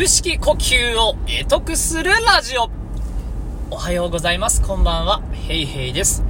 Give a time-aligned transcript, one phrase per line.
[0.00, 2.70] 腹式呼吸を得得するラジオ。
[3.70, 4.62] おはようございます。
[4.62, 5.20] こんばんは。
[5.30, 6.22] ヘイヘイです。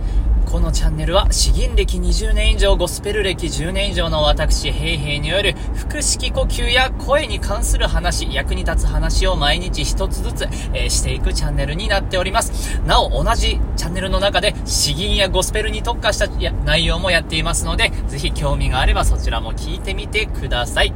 [0.50, 5.54] このチャンネルは、詩吟歴20年以上、ゴスペル歴10年以上の私、ヘイヘイによる、
[5.88, 12.80] 腹式呼吸や声に関する話、役に立つ話を毎日一つずつ、えー、していくチャンネルになっております。
[12.84, 16.26] なお、同じチャンネルの中で、詩吟やゴスペルに特化した
[16.64, 20.92] 内容もやっていますので、ぜひ興味があればそちらも聞いてみてください。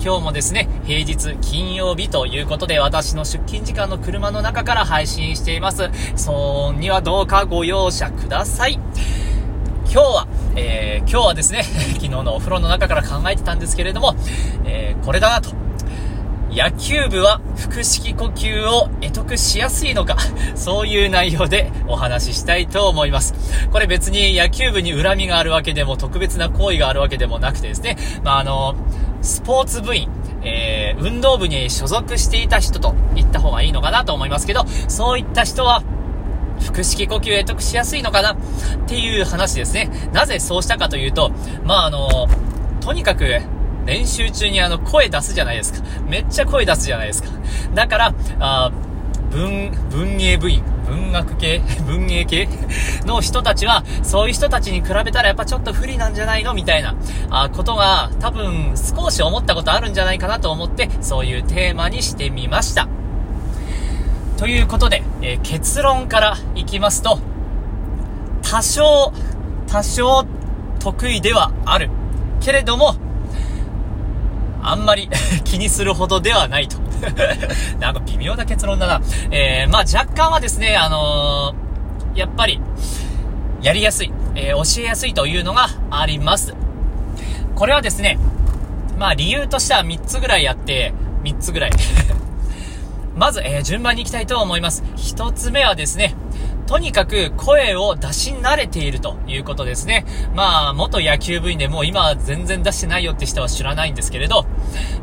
[0.00, 5.90] 今日もですね、平日金曜日ということで、私の出勤時間の車の中から配信しています。
[6.14, 6.32] 騒
[6.68, 8.78] 音にはどうかご容赦ください。
[9.92, 14.16] 今日は、えー、今日はですね、 昨日のお風呂の中から考えてたんですけれども、
[14.64, 15.50] えー、これだなと。
[16.50, 20.16] 野球部は腹式呼吸を得得しやすいのか、
[20.56, 23.34] そういう内容でお話ししたいと思います。
[23.70, 28.74] これ別に野球部に恨みがあるわけでも特別な行為があるわけでもなくてですね、まあ、あの、
[29.20, 30.08] スポーツ部員、
[30.42, 35.82] えー、運動部に所属していた人と言った方がいいのかなと思いますけど、そういった人は、
[36.66, 38.32] 腹式呼吸を得得しやすいのかな？
[38.32, 38.36] っ
[38.86, 39.90] ていう話ですね。
[40.12, 41.30] なぜそうしたかというと、
[41.64, 42.28] まあ、あの、
[42.80, 43.40] とにかく、
[43.86, 45.80] 練習中にあの、声出すじゃないですか。
[46.08, 47.30] めっちゃ声出すじゃないですか。
[47.74, 48.70] だから、あ
[49.30, 52.48] 文、文芸部員、文学系、 文芸系
[53.06, 56.54] の人たちは、そういう人たちに比べたらやっぱちょっと不利なんじゃないの？
[56.54, 56.94] みたいな、
[57.30, 62.88] あことが多分少し思ったことあるんじゃないかなと思って、そういうテーマにしてみました。
[64.42, 67.20] ということで、えー、結論からいきますと、
[68.42, 69.12] 多少、
[69.68, 70.26] 多少
[70.80, 71.90] 得意ではある。
[72.40, 72.96] けれども、
[74.60, 75.08] あんまり
[75.46, 76.76] 気にするほどではないと。
[77.78, 79.00] なんか微妙な結論だな。
[79.30, 82.60] えー、まあ若干はですね、あのー、やっぱり、
[83.60, 86.52] やりやすい、えー、教えやすいというのがあります。
[87.54, 88.18] これはですね、
[88.98, 91.70] まあ理由としては3つぐらいあって、3つぐらい
[93.22, 94.82] まず、えー、順番に行きたいと思います。
[94.96, 96.16] 一つ目はですね、
[96.66, 100.04] とにかく声を出し慣れているということですね。
[100.34, 104.44] まあ、元野球部員でもう今は全然出してないよって人は知らないんですけれど、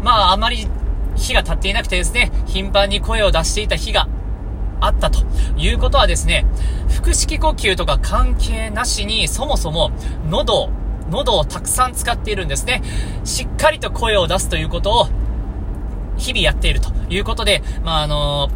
[0.04, 0.68] まあ、あまり
[1.16, 4.10] 日が経っていなくてですね、頻繁に声を出していた日が
[4.82, 5.20] あったと
[5.56, 6.46] いうことはですね、
[7.02, 9.92] 腹式呼吸とか関係なしにそもそも
[10.30, 10.70] 喉
[11.10, 12.82] 喉をたくさん使っているんですね。
[13.24, 15.08] しっかりと声を出すということを
[16.30, 18.50] 日々やっているということで、まあ、あの、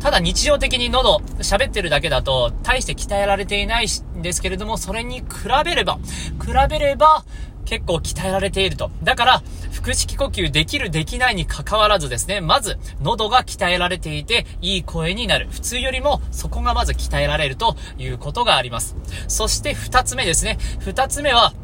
[0.00, 3.86] ただ日常的に喉、喋ってるだけだと、大して鍛えられていない
[4.18, 5.24] んですけれども、それに比
[5.64, 5.98] べれば、
[6.44, 7.24] 比べれば、
[7.64, 8.90] 結構鍛えられていると。
[9.02, 15.48] だから、腹式呼吸できるできないに関わらずですね、まず、喉が鍛えられていて、いい声になる。
[15.50, 18.96] 普通よりも、そこがまず鍛えられるということがあります。
[19.28, 20.58] そして二つ目ですね。
[20.80, 21.54] 二つ目は、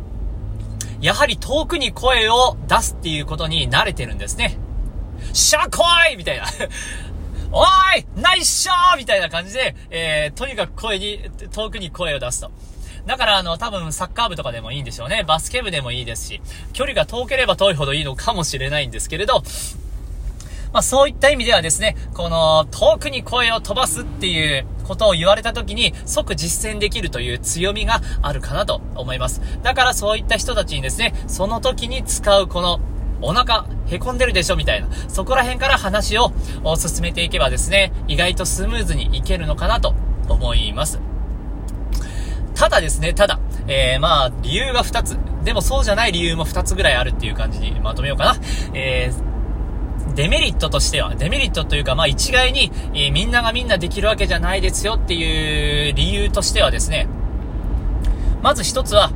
[1.00, 4.58] やはり遠くに声を出すっていうことに慣れてるんですね。
[5.32, 6.44] しゃこいみたいな。
[7.52, 11.20] おーいナイスショーみたいな感じで、えー、とにかく声に、
[11.52, 12.50] 遠くに声を出すと。
[13.06, 15.24] だから、あの、多分サッカー部とかでもいいんでしょうね。
[15.24, 16.40] バスケ部でもいいですし、
[16.72, 19.42] 距離が遠ければ遠いほどいいのかもしれないんですけれど、
[20.72, 29.40] まあそういった意味ではですね、この遠くに声を飛ばすっていうことを言われた時に即実践できるという強みがあるかなと思います。
[29.62, 32.80] だからそういった人たちにですね、その時に使うこの
[33.20, 36.32] お腹へこんでるでしょみたいな、そこら辺から話を
[36.76, 39.94] 進めていけばですね、意外とスムーズにいけるのかなと
[40.28, 41.00] 思います。
[42.54, 45.18] ただですね、ただ、えー、まあ、理由が2つ。
[45.44, 48.36] でもそうじゃない理由も2つぐらいあるっていう感じにまとめようかな。
[48.74, 57.08] えー、デメリットとしては、デメリットというか、まあ一概に、えー、みんながみんなできるわけじゃないですよっていう理由としてはですね、
[58.42, 59.10] まず一つは、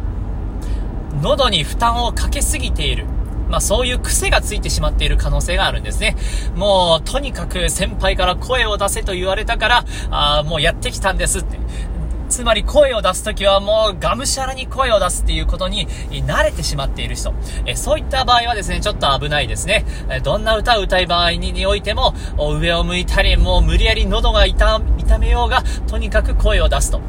[1.20, 3.06] 喉に負担をかけすぎている。
[3.48, 6.16] まあそういう癖がついてしまっている可能性があるんですね。
[6.54, 11.58] もう、とにかく先輩から声を出せと言われたから、あもうやってきたんですって。
[12.34, 17.32] つまり声を出すときはもうがむしゃらに声を出すっていうことに慣れてしまっている人。
[17.64, 19.84] えそういった場合はですね、ちょっと危ないですね。
[20.10, 24.80] えどんな歌を歌い場合ににおいても、上を向いたり、もう無理やり喉が痛
[25.20, 27.00] めようが、とにかく声を出すと。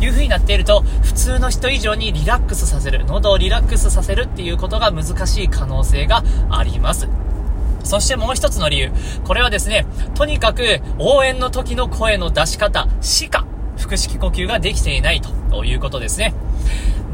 [0.00, 7.06] いう風になっていると、普通の人以上にリラックスさせる、喉をリラックスさせるっていうことが難しい可能性があります。
[7.84, 8.92] そしてもう一つの理由。
[9.24, 9.84] これはですね、
[10.14, 13.44] とにかく応援の時の声の出し方しか
[13.80, 16.34] 腹式呼吸ができていないということですね。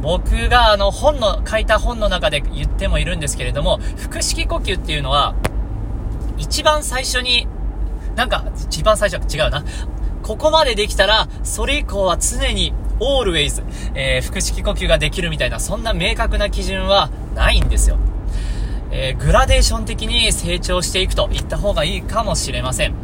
[0.02, 3.80] 僕があの本の、書いた本の中で言ってもいるんですけれども、
[4.10, 5.34] 腹式呼吸っていうのは、
[6.36, 7.48] 一番最初に、
[8.14, 9.64] なんか、一番最初、違うな。
[10.22, 13.62] ここまでできたら、それ以降は常に、always、
[13.94, 17.96] えー、腹式呼吸ができるみたいな、そんな明確な基準はないんですよ。
[18.90, 22.94] えー、グラデーション的に成長していくと言った方がいいかもしれません。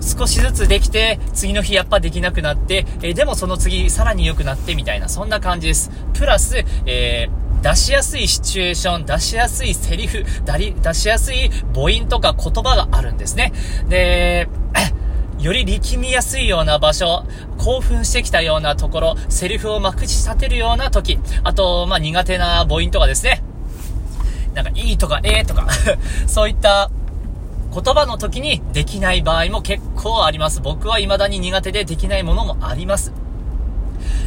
[0.00, 5.90] 少しずつできて、次の日やっぱできなくなって、え、でもその次さらに良くなってみたいな、そんな感じです。
[6.14, 13.52] プラス、えー、出しやすいシチュエーション、出しやすいセリフ、出しやすい母音とか言葉があるんですね。
[13.88, 14.48] で、
[15.38, 17.24] より力みやすいような場所、
[17.58, 23.42] 興奮してきたようなところ、セリフをまくし立てるような時、あと、まあ、苦手な母音とかですね。
[24.54, 25.68] なんか、いいとか、ええ、とか
[26.26, 26.90] そういった
[27.72, 30.60] 言葉の時にできない場合も結構あります。
[30.60, 33.12] 僕は未だに苦手でできないものもあります。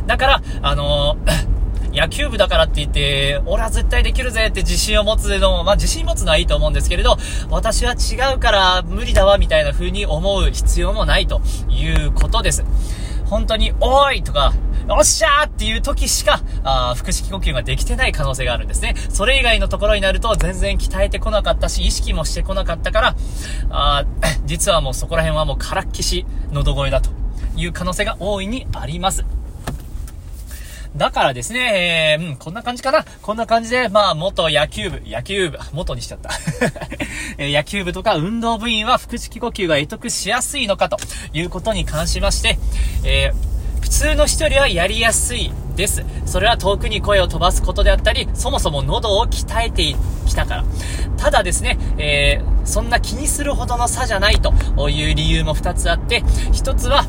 [0.07, 1.53] だから、あのー
[1.93, 7.17] 野球部だからって言って、俺は絶対できるぜって自信を持つのも、まあ自信持つのはいいと思うんですけれど、
[7.51, 11.39] 私は違うから無理だわみたいな風に思う必要もないと
[11.69, 12.65] いうことです。
[13.33, 14.53] 本当に、おーいとか、
[14.87, 18.93] おっしゃーっていう時しか、あ腹式呼吸ができてない可能性があるんですね。
[19.09, 23.15] それ以外のところになると全然鍛えてこなかったし、意識もしてこなかったから、
[23.71, 24.05] あ
[24.45, 27.09] 実はもうそこら辺はもうからっきし、喉声だと
[27.55, 29.25] いう可能性が大いにあります。
[30.95, 33.03] だからですね、えー、うん、こんな感じかな。
[33.21, 36.29] こんな感じで、まあ、元野球部、野球部、元にしちゃった。
[37.39, 40.97] え野球部とか運動部員は腹式呼吸が得得しやすいのかと
[41.33, 42.59] いうことに関しまして、
[43.03, 46.03] えー、普通の人よりはやりやすいです。
[46.25, 49.95] それは遠くに声を飛ばすことであったり、そもそも喉を鍛えて
[50.27, 50.63] きたから。
[51.17, 54.53] ただですね、えー、そんな気にするほどの差じゃないと
[54.89, 57.05] いう理由も2つあって、1つは、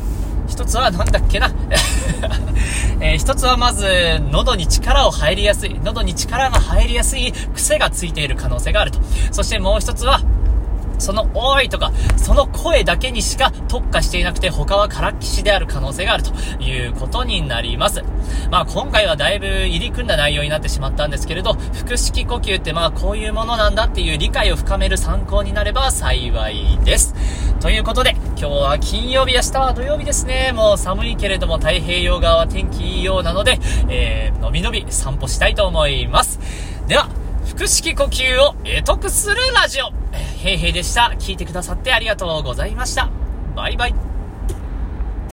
[0.49, 1.51] 一つはなんだっけな
[3.01, 3.87] えー、一つはまず、
[4.31, 9.01] 喉に力を入りやすい、喉に力が入りやすい癖がついている可能性があると。
[9.31, 10.21] そしてもう一つは、
[10.99, 16.33] その、おいとか、その声だけにしか特化していなくて、他はからっきしである可能性があると
[16.63, 18.03] いうことになります。
[18.51, 27.15] まあ今回はだいぶ入り組んだ内容になってしまったんですけれど、腹式呼吸ってまあこういうものなんだっていう理解を深める参考になれば幸いです。
[27.61, 30.53] ということで、今日は金曜日、明日は土曜日ですね。
[30.53, 36.41] もう寒いけれども太平洋側は天気いいようなので、えー、のびのび散歩したいと思います。
[36.89, 37.09] では、
[37.55, 39.93] 腹式呼吸を得得するラジオ。
[40.47, 41.15] へいへいでした。
[41.19, 43.09] 聞いてくださってありがとうございました。
[43.55, 44.14] バイバイ。